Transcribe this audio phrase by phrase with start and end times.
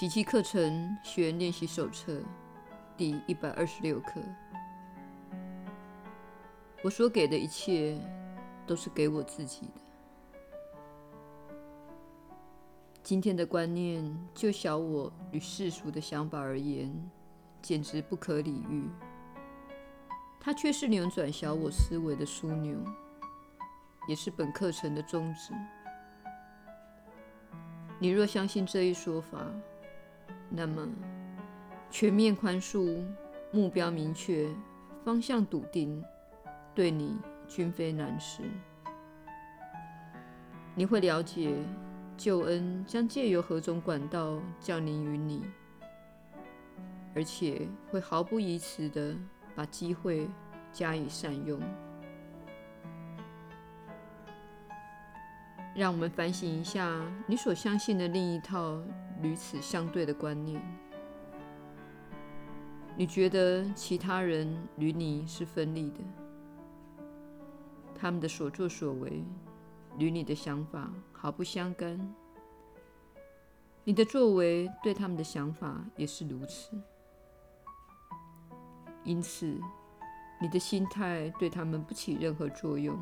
[0.00, 2.22] 奇迹课程学员练习手册
[2.96, 4.18] 第一百二十六课。
[6.82, 8.00] 我所给的一切，
[8.66, 9.72] 都是给我自己的。
[13.02, 14.02] 今天的观念，
[14.32, 16.90] 就小我与世俗的想法而言，
[17.60, 18.88] 简直不可理喻。
[20.40, 22.78] 它却是扭转小我思维的枢纽，
[24.08, 25.52] 也是本课程的宗旨。
[27.98, 29.44] 你若相信这一说法，
[30.50, 30.86] 那么
[31.90, 33.04] 全面宽恕、
[33.52, 34.48] 目标明确、
[35.04, 36.04] 方向笃定，
[36.74, 38.42] 对你均非难事。
[40.74, 41.54] 你会了解
[42.16, 45.44] 救恩将借由何种管道降临于你，
[47.14, 49.16] 而且会毫不疑辞地
[49.54, 50.28] 把机会
[50.72, 51.60] 加以善用。
[55.74, 58.82] 让我们反省一下你所相信的另一套
[59.22, 60.60] 与此相对的观念。
[62.96, 66.00] 你觉得其他人与你是分离的，
[67.94, 69.22] 他们的所作所为
[69.98, 71.98] 与你的想法毫不相干，
[73.84, 76.78] 你的作为对他们的想法也是如此。
[79.02, 79.58] 因此，
[80.40, 82.98] 你的心态对他们不起任何作用。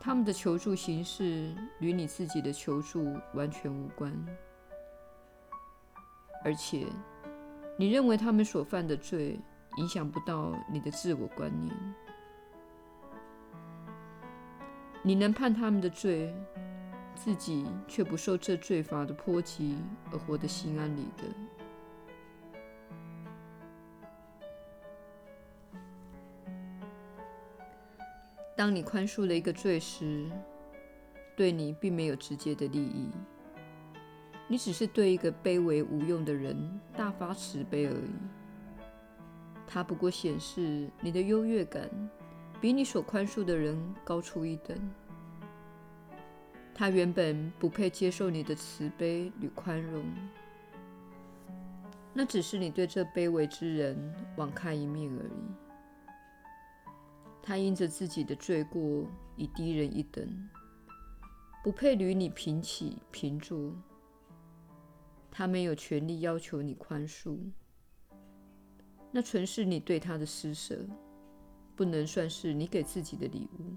[0.00, 4.12] 他们的求助形式与你自己的求助完全无关，
[6.44, 6.86] 而且
[7.76, 9.38] 你认为他们所犯的罪
[9.76, 11.74] 影响不到你的自我观念。
[15.02, 16.32] 你能判他们的罪，
[17.14, 19.78] 自己却不受这罪罚的波及
[20.12, 21.24] 而活得心安理得。
[28.54, 30.30] 当你宽恕了一个罪时，
[31.34, 33.10] 对你并没有直接的利益，
[34.52, 38.10] 你只是对一个卑微无用的人大发慈悲而已。
[39.66, 41.88] 它不过显示你的优越感
[42.60, 44.78] 比你所宽恕的人高出一等。
[46.74, 50.04] 他原本不配接受你的慈悲与宽容，
[52.12, 56.92] 那只是你对这卑微之人网开一面而已。
[57.42, 60.28] 他因着自己的罪过，已低人一等，
[61.64, 63.72] 不配与你平起平坐。
[65.34, 67.38] 他没有权利要求你宽恕，
[69.10, 70.78] 那纯是你对他的施舍，
[71.74, 73.74] 不能算是你给自己的礼物。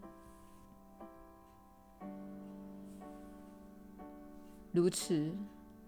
[4.73, 5.33] 如此，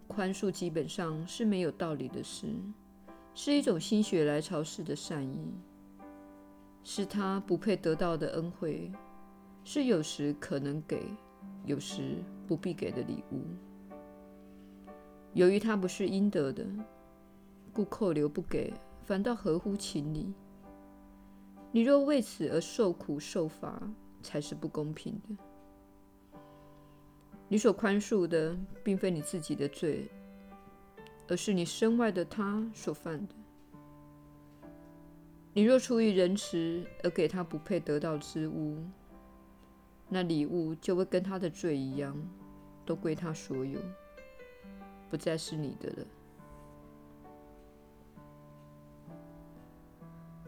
[0.08, 2.48] 宽恕基本上是没有道理的事，
[3.36, 5.54] 是一种心血来潮式的善意。
[6.86, 8.90] 是他不配得到的恩惠，
[9.66, 11.12] 是有时可能给，
[11.66, 13.44] 有时不必给的礼物。
[15.38, 16.66] 由于他不是应得的，
[17.72, 20.34] 故扣留不给，反倒合乎情理。
[21.72, 23.80] 你若为此而受苦受罚，
[24.24, 26.40] 才是不公平的。
[27.48, 30.10] 你所宽恕的，并非你自己的罪，
[31.28, 33.36] 而是你身外的他所犯的。
[35.54, 38.84] 你若出于仁慈而给他不配得到之物，
[40.10, 42.18] 那礼物就会跟他的罪一样，
[42.84, 43.80] 都归他所有，
[45.10, 46.08] 不再是你的了。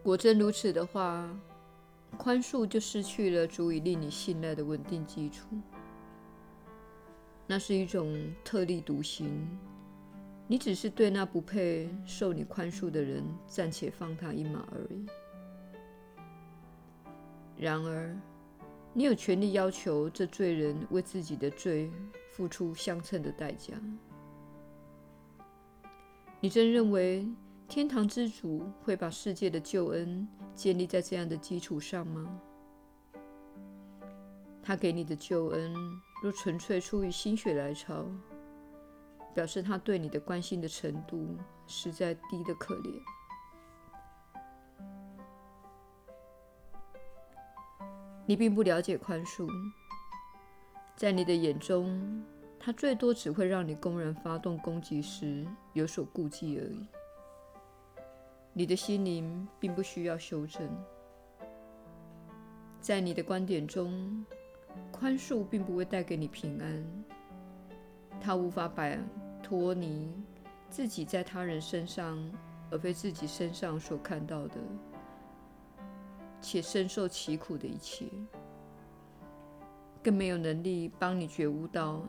[0.01, 1.29] 果真如此的话，
[2.17, 5.47] 宽恕就失去了足以令你信赖的稳定基础。
[7.45, 9.47] 那是一种特立独行。
[10.47, 15.05] 你只是对那不配受你宽恕的人暂且放他一马而已。
[17.55, 18.15] 然而，
[18.93, 21.91] 你有权利要求这罪人为自己的罪
[22.31, 23.75] 付出相称的代价。
[26.41, 27.27] 你真认为
[27.67, 32.39] 天堂之主会把世界的救恩建立在这样的基础上吗？
[34.63, 35.73] 他给你的救恩
[36.21, 38.05] 若纯粹出于心血来潮，
[39.33, 41.35] 表示他对你的关心的程度
[41.67, 43.01] 实在低得可怜。
[48.25, 49.49] 你并不了解宽恕，
[50.95, 52.23] 在你的眼中，
[52.59, 56.85] 它最多只会让你公然发动攻击时有所顾忌而已。
[58.51, 60.69] 你的心灵并不需要修正。
[62.81, 64.25] 在你的观点中，
[64.91, 66.85] 宽恕并不会带给你平安，
[68.19, 68.99] 它无法摆
[69.41, 70.13] 脱你
[70.69, 72.17] 自己在他人身上
[72.69, 74.55] 而非自己身上所看到的，
[76.41, 78.05] 且深受其苦的一切，
[80.03, 82.01] 更没有能力帮你觉悟到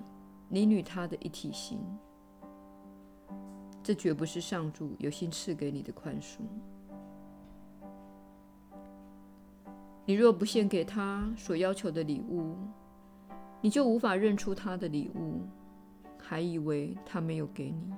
[0.52, 1.78] 你与他的一体性。
[3.82, 6.40] 这绝不是上主有心赐给你的宽恕。
[10.04, 12.56] 你若不献给他所要求的礼物，
[13.60, 15.42] 你就无法认出他的礼物，
[16.18, 17.92] 还以为他没有给你。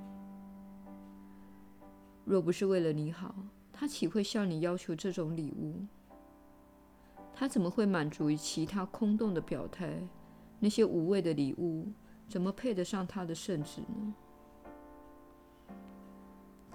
[2.24, 3.34] 若不是为了你好，
[3.72, 5.86] 他岂会向你要求这种礼物？
[7.34, 9.98] 他怎么会满足于其他空洞的表态？
[10.60, 11.88] 那些无谓的礼物
[12.32, 14.14] 怎么配得上他的圣旨呢？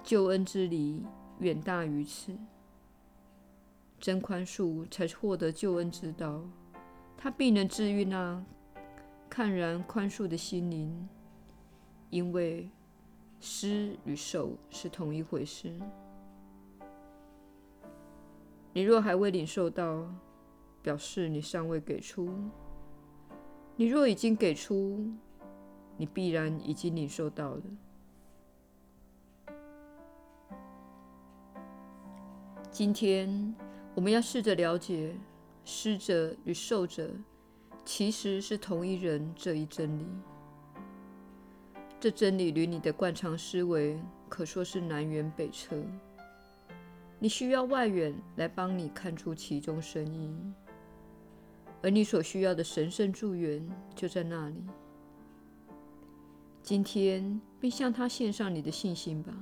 [0.04, 1.04] 救恩之礼
[1.40, 2.32] 远大于此，
[3.98, 6.44] 真宽恕才是获得救恩之道。
[7.16, 8.40] 他必能治愈那
[9.28, 11.08] 看然宽恕的心灵，
[12.10, 12.70] 因为
[13.40, 15.76] 施与受是同一回事。
[18.72, 20.08] 你若还未领受到，
[20.82, 22.28] 表示你尚未给出；
[23.74, 25.04] 你若已经给出，
[25.98, 27.62] 你必然已经领受到了。
[32.70, 33.54] 今天
[33.94, 35.14] 我们要试着了解，
[35.64, 37.10] 施者与受者
[37.84, 40.06] 其实是同一人这一真理。
[41.98, 45.76] 这真理与你的惯常思维可说是南辕北辙。
[47.18, 50.32] 你需要外援来帮你看出其中深意，
[51.82, 54.62] 而你所需要的神圣助缘就在那里。
[56.68, 59.32] 今天，便向他献上你的信心吧。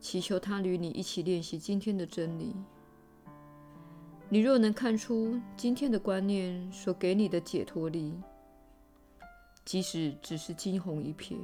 [0.00, 2.56] 祈求他与你一起练习今天的真理。
[4.30, 8.18] 你若能看出今天的观念所给你的解脱力，
[9.66, 11.36] 即使只是惊鸿一瞥，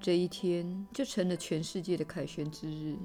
[0.00, 2.96] 这一天就成了全世界的凯旋之日。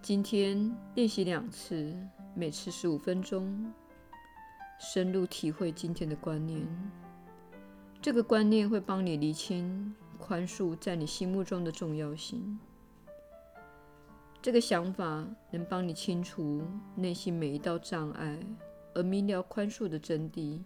[0.00, 1.92] 今天练习两次，
[2.36, 3.72] 每次十五分钟，
[4.78, 6.66] 深入体会今天的观念。
[8.02, 12.58] 这个观念会帮你厘清宽恕在你心目中的重要性。
[14.42, 16.62] 这个想法能帮你清除
[16.94, 18.38] 内心每一道障碍，
[18.92, 20.60] 而明了宽恕的真谛，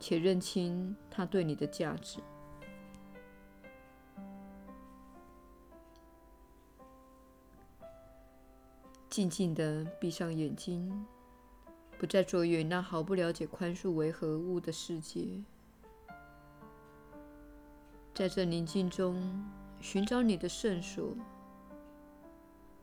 [0.00, 2.18] 且认清它对你的价值。
[9.08, 11.06] 静静的闭上眼睛，
[12.04, 15.42] 不再着眼于那毫不了解宽恕为何物的世界。
[18.12, 19.42] 在这宁静中
[19.80, 21.16] 寻找你的圣所，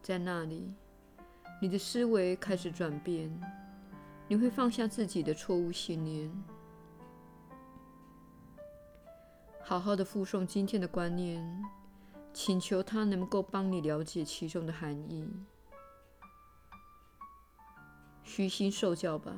[0.02, 0.74] 在那里，
[1.62, 3.32] 你的思维开始转变，
[4.28, 6.32] 你会放下自己的错误信念，
[9.62, 11.64] 好好的复诵今天的观念，
[12.34, 15.30] 请求它能够帮你了解其中的含义。
[18.32, 19.36] 虚心受教吧，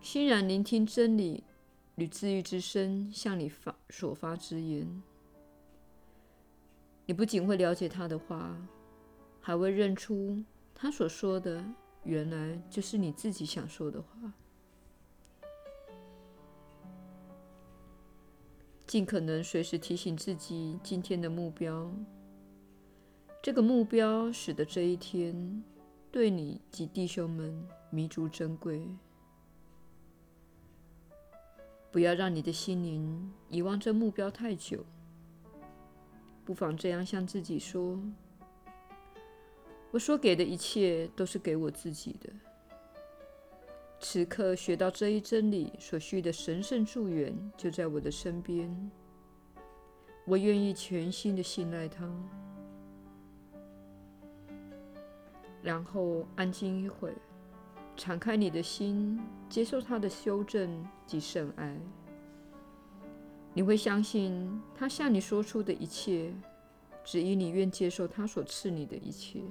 [0.00, 1.42] 欣然聆听真理。
[1.96, 5.02] 与治愈之声向你发所发之言，
[7.06, 8.56] 你不仅会了解他的话，
[9.40, 11.64] 还会认出他所说的
[12.04, 14.32] 原来就是你自己想说的话。
[18.86, 21.92] 尽可能随时提醒自己今天的目标，
[23.42, 25.64] 这个目标使得这一天
[26.12, 28.88] 对你及弟兄们弥足珍贵。
[31.90, 34.84] 不要让你的心灵遗忘这目标太久。
[36.44, 38.00] 不妨这样向自己说
[39.90, 42.30] ：“我所给的一切都是给我自己的。
[44.00, 48.90] 此刻学到这一真理所需的神圣助缘就在我的身边。
[50.24, 52.08] 我愿意全心的信赖它。”
[55.62, 57.12] 然后安静一会。
[57.98, 61.76] 敞开你的心，接受他的修正及圣爱。
[63.52, 66.32] 你会相信他向你说出的一切，
[67.04, 69.42] 只因你愿接受他所赐你的一切。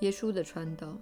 [0.00, 0.94] 耶稣的传导，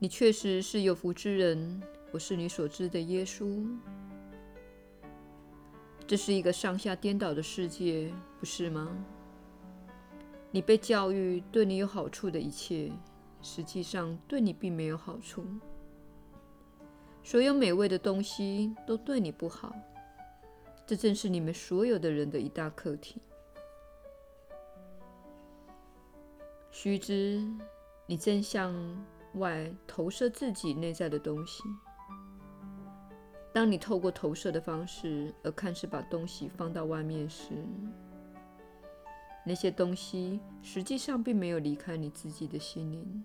[0.00, 1.80] 你确实是有福之人。
[2.12, 3.64] 我是你所知的耶稣。
[6.06, 8.96] 这是一个上下颠倒的世界，不是吗？
[10.52, 12.92] 你被教育对你有好处的一切，
[13.42, 15.44] 实际上对你并没有好处。
[17.24, 19.74] 所有美味的东西都对你不好，
[20.86, 23.20] 这正是你们所有的人的一大课题。
[26.70, 27.44] 须知，
[28.06, 28.72] 你正向
[29.34, 31.64] 外投射自己内在的东西。
[33.56, 37.54] 当你透过投射的方式而看似把东西放到外面时，
[39.46, 43.24] 那些东西实际上并没有离开你自己的心灵。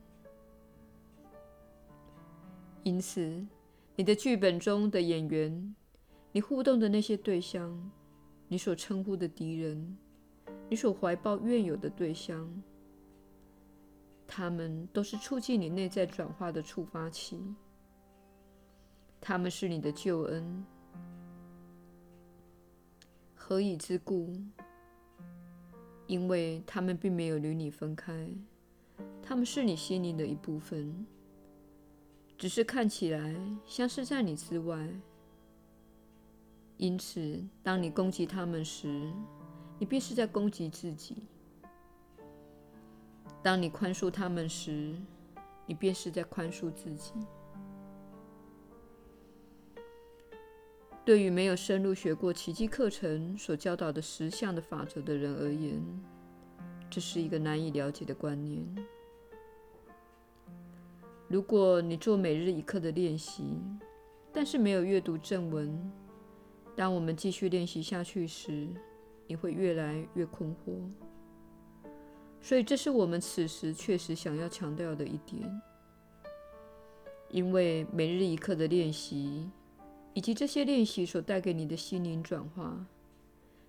[2.84, 3.46] 因此，
[3.98, 5.76] 你的剧本中的演员，
[6.32, 7.92] 你互动的那些对象，
[8.48, 9.98] 你所称呼的敌人，
[10.70, 12.50] 你所怀抱怨有的对象，
[14.26, 17.38] 他们都是促进你内在转化的触发器。
[19.22, 20.66] 他们是你的救恩。
[23.36, 24.36] 何以之故？
[26.08, 28.28] 因为他们并没有与你分开，
[29.22, 31.06] 他们是你心灵的一部分。
[32.38, 33.36] 只是看起来
[33.66, 34.90] 像是在你之外，
[36.78, 39.14] 因此，当你攻击他们时，
[39.78, 41.14] 你便是在攻击自己；
[43.44, 44.96] 当你宽恕他们时，
[45.68, 47.14] 你便是在宽恕自己。
[51.04, 55.82] 对于没有深入学过奇迹课程所教导的实相的法则的人而言，
[56.90, 58.64] 这是一个难以了解的观念。
[61.28, 63.60] 如果你做每日一课的练习，
[64.32, 65.92] 但是没有阅读正文，
[66.76, 68.68] 当我们继续练习下去时，
[69.28, 70.74] 你会越来越困惑。
[72.42, 75.62] 所以，这是我们此时确实想要强调的一点。
[77.30, 79.50] 因为每日一课的练习，
[80.14, 82.86] 以及这些练习所带给你的心灵转化，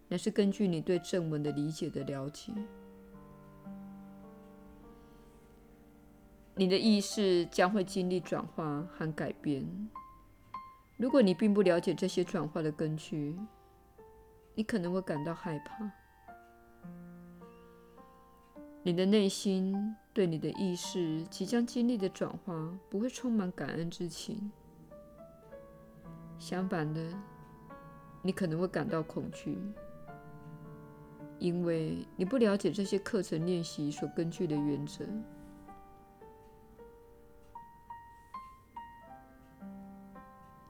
[0.08, 2.52] 乃是根据你对正文的理解的了解。
[6.54, 9.66] 你的意识将会经历转化和改变。
[10.98, 13.34] 如果你并不了解这些转化的根据，
[14.54, 15.90] 你可能会感到害怕。
[18.82, 24.50] 你的内心对你的意识即将经历的转化不会充满感恩之情。
[26.42, 27.00] 相反的，
[28.20, 29.56] 你可能会感到恐惧，
[31.38, 35.04] 因为你不了解这些课程练习所根据的原则。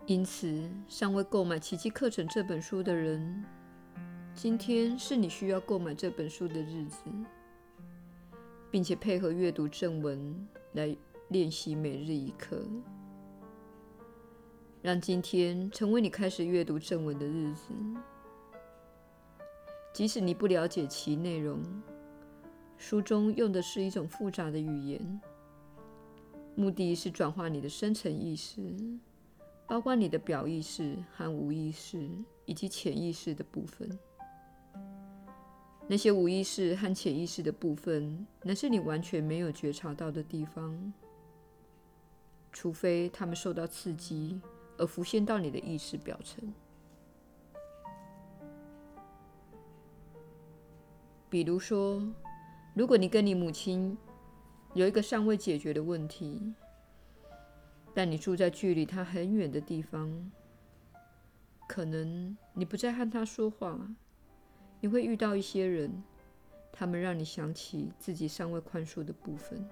[0.04, 3.42] 因此，尚未购买《奇迹课程》这本书的人，
[4.34, 6.98] 今天是你需要购买这本书的日子，
[8.70, 10.94] 并且配合阅读正文来
[11.28, 12.62] 练习每日一课，
[14.82, 17.72] 让今天成为你开始阅读正文的日子。
[19.94, 21.62] 即使你不了解其内容，
[22.76, 25.20] 书中用的是一种复杂的语言，
[26.56, 28.60] 目的是转化你的深层意识。
[29.68, 32.10] 包括你的表意识和无意识，
[32.44, 33.88] 以及潜意识的部分。
[35.86, 40.92] 那些无意识和潜意识的部分，乃是你完全没有觉察到的地方，
[42.50, 44.38] 除非他们受到刺激
[44.82, 46.52] 而浮现到你的意识表层。
[51.30, 52.02] 比如说，
[52.74, 53.96] 如果你跟你母亲
[54.74, 56.52] 有一个尚未解决的问题。
[57.94, 60.32] 但你住在距离他很远的地方，
[61.68, 63.78] 可能你不再和他说话。
[64.80, 66.02] 你会遇到一些人，
[66.72, 69.62] 他们让你想起自己尚未宽恕的部分，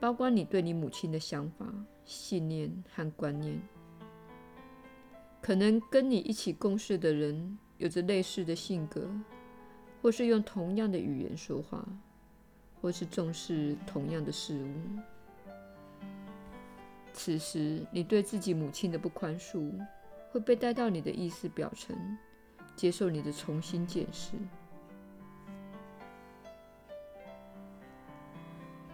[0.00, 1.66] 包括你对你母亲的想法、
[2.06, 3.60] 信念和观念。
[5.44, 9.06] 可能跟你一起共事的人有着类似的性格，
[10.00, 11.86] 或是用同样的语言说话，
[12.80, 14.72] 或是重视同样的事物。
[17.12, 19.70] 此时，你对自己母亲的不宽恕
[20.30, 21.94] 会被带到你的意识表层，
[22.74, 24.32] 接受你的重新检视。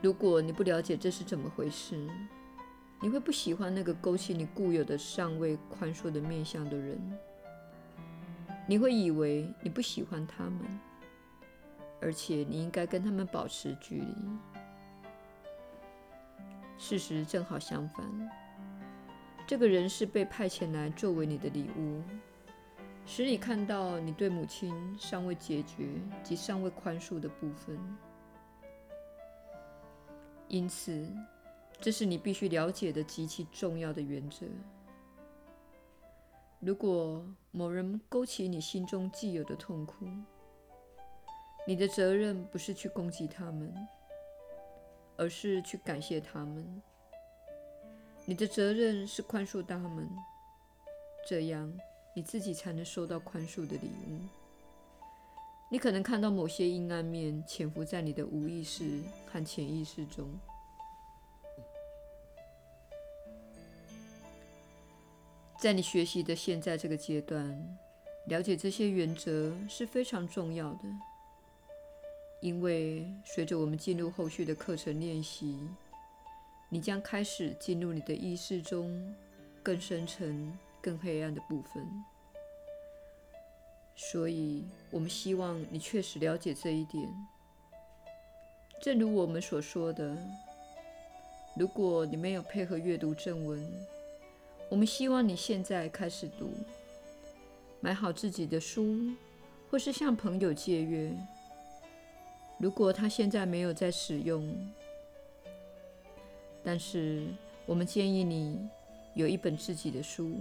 [0.02, 2.08] 如果你不了解这是怎么回事，
[3.00, 7.00] 你会不喜欢那个勾起你固有的尚未宽恕的面向的人。
[8.68, 10.60] 你会以为你不喜欢他们，
[12.00, 14.14] 而且你应该跟他们保持距离。
[16.78, 18.30] 事实正好相反，
[19.46, 22.02] 这个人是被派遣来作为你的礼物，
[23.04, 25.88] 使你看到你对母亲尚未解决
[26.22, 27.78] 及尚未宽恕的部分。
[30.48, 31.06] 因此，
[31.80, 34.46] 这是你必须了解的极其重要的原则。
[36.60, 40.06] 如果某人勾起你心中既有的痛苦，
[41.66, 43.72] 你的责任不是去攻击他们。
[45.16, 46.82] 而是去感谢他们。
[48.24, 50.08] 你的责任是宽恕他们，
[51.28, 51.70] 这样
[52.16, 54.18] 你自己才能收到宽恕的礼物。
[55.70, 60.26] 你可能看到某些阴暗面潜伏在你的无意识和潜意识中。
[65.60, 67.78] 在你学习的现在这个阶段，
[68.28, 70.80] 了解这些原则是非常重要的。
[72.40, 75.58] 因为随着我们进入后续的课程练习，
[76.70, 79.14] 你将开始进入你的意识中
[79.62, 81.86] 更深层、更黑暗的部分。
[83.94, 87.06] 所以，我们希望你确实了解这一点。
[88.80, 90.16] 正如我们所说的，
[91.54, 93.62] 如果你没有配合阅读正文，
[94.70, 96.48] 我们希望你现在开始读，
[97.80, 99.10] 买好自己的书，
[99.68, 101.12] 或是向朋友借阅。
[102.56, 104.48] 如果他现在没有在使用，
[106.62, 107.26] 但是
[107.66, 108.68] 我们建议你
[109.14, 110.32] 有一本自己的书。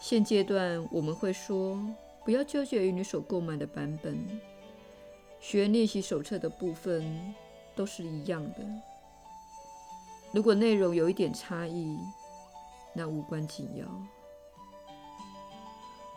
[0.00, 1.78] 现阶段我们会说，
[2.24, 4.18] 不要纠结于你所购买的版本。
[5.40, 7.34] 学员练习手册的部分
[7.76, 8.66] 都是一样的。
[10.32, 11.98] 如果内容有一点差异，
[12.94, 13.86] 那无关紧要。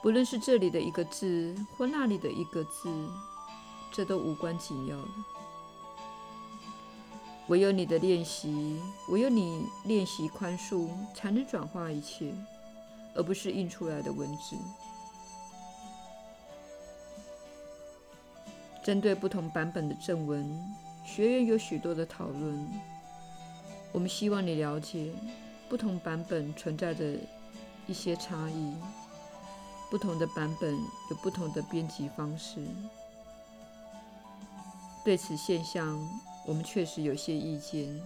[0.01, 2.89] 不论是这里的一个字或那里的一个字，
[3.91, 5.07] 这都无关紧要的。
[7.47, 12.33] 唯有你的练习，唯有你练习宽恕，才能转化一切，
[13.15, 14.55] 而不是印出来的文字。
[18.83, 20.59] 针对不同版本的正文，
[21.05, 22.67] 学员有许多的讨论。
[23.91, 25.11] 我们希望你了解，
[25.69, 27.03] 不同版本存在着
[27.87, 28.73] 一些差异，
[29.89, 30.73] 不同的版本
[31.09, 32.65] 有不同的编辑方式。
[35.03, 35.99] 对此现象，
[36.45, 37.99] 我们确实有些意见，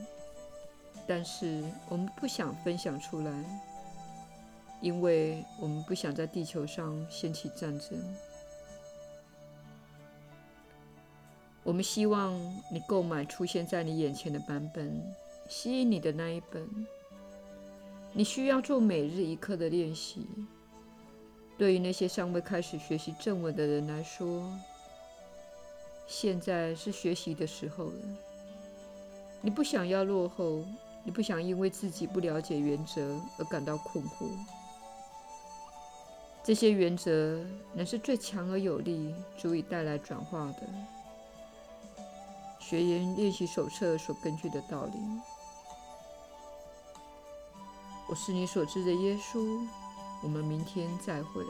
[1.05, 3.31] 但是我们不想分享出来，
[4.81, 8.01] 因为我们不想在地球上掀起战争。
[11.63, 12.33] 我们希望
[12.71, 15.15] 你购买出现在你眼前的版本，
[15.47, 16.67] 吸引你的那一本。
[18.13, 20.25] 你需要做每日一课的练习。
[21.57, 24.51] 对于那些尚未开始学习正文的人来说，
[26.07, 28.01] 现在是学习的时候了。
[29.41, 30.63] 你不想要落后，
[31.03, 34.27] 你不想因为自己不了解原则而感到困惑。
[36.43, 37.43] 这些原则
[37.73, 40.67] 乃是最强而有力，足以带来转化的。
[42.59, 44.93] 学员练习手册所根据的道理。
[48.07, 49.67] 我是你所知的耶稣。
[50.21, 51.45] 我们明天再会。